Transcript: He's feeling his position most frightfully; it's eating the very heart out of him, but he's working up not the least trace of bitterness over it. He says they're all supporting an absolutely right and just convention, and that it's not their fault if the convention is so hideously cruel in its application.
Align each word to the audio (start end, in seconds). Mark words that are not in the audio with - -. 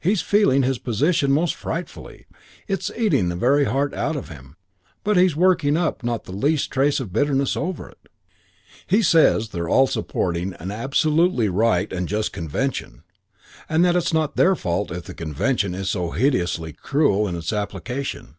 He's 0.00 0.22
feeling 0.22 0.64
his 0.64 0.80
position 0.80 1.30
most 1.30 1.54
frightfully; 1.54 2.26
it's 2.66 2.90
eating 2.96 3.28
the 3.28 3.36
very 3.36 3.62
heart 3.62 3.94
out 3.94 4.16
of 4.16 4.28
him, 4.28 4.56
but 5.04 5.16
he's 5.16 5.36
working 5.36 5.76
up 5.76 6.02
not 6.02 6.24
the 6.24 6.32
least 6.32 6.72
trace 6.72 6.98
of 6.98 7.12
bitterness 7.12 7.56
over 7.56 7.88
it. 7.88 8.08
He 8.88 9.02
says 9.02 9.50
they're 9.50 9.68
all 9.68 9.86
supporting 9.86 10.52
an 10.54 10.72
absolutely 10.72 11.48
right 11.48 11.92
and 11.92 12.08
just 12.08 12.32
convention, 12.32 13.04
and 13.68 13.84
that 13.84 13.94
it's 13.94 14.12
not 14.12 14.34
their 14.34 14.56
fault 14.56 14.90
if 14.90 15.04
the 15.04 15.14
convention 15.14 15.76
is 15.76 15.88
so 15.90 16.10
hideously 16.10 16.72
cruel 16.72 17.28
in 17.28 17.36
its 17.36 17.52
application. 17.52 18.34